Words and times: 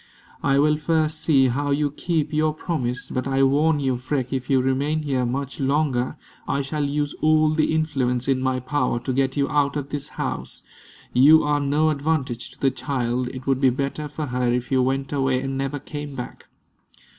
"I 0.41 0.57
will 0.57 0.77
first 0.77 1.21
see 1.21 1.49
how 1.49 1.69
you 1.69 1.91
keep 1.91 2.33
your 2.33 2.55
promise. 2.55 3.11
But 3.11 3.27
I 3.27 3.43
warn 3.43 3.79
you, 3.79 3.97
Freke, 3.97 4.33
if 4.33 4.49
you 4.49 4.59
remain 4.59 5.03
here 5.03 5.27
much 5.27 5.59
longer, 5.59 6.17
I 6.47 6.63
shall 6.63 6.83
use 6.85 7.13
all 7.21 7.51
the 7.53 7.71
influence 7.75 8.27
in 8.27 8.41
my 8.41 8.59
power 8.59 8.99
to 8.99 9.13
get 9.13 9.37
you 9.37 9.47
out 9.47 9.77
of 9.77 9.89
this 9.89 10.09
house. 10.17 10.63
You 11.13 11.43
are 11.43 11.59
no 11.59 11.91
advantage 11.91 12.49
to 12.49 12.59
the 12.59 12.71
child. 12.71 13.27
It 13.27 13.45
would 13.45 13.61
be 13.61 13.69
better 13.69 14.07
for 14.07 14.25
her 14.25 14.51
if 14.51 14.71
you 14.71 14.81
went 14.81 15.13
away 15.13 15.39
and 15.39 15.55
never 15.55 15.77
came 15.77 16.15
back." 16.15 16.47